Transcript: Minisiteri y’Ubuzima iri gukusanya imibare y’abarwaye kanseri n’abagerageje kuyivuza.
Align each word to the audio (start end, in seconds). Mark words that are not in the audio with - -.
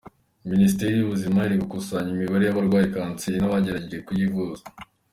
Minisiteri 0.51 0.93
y’Ubuzima 0.95 1.39
iri 1.45 1.57
gukusanya 1.61 2.09
imibare 2.15 2.43
y’abarwaye 2.45 2.85
kanseri 2.93 3.37
n’abagerageje 3.39 3.97
kuyivuza. 4.07 4.63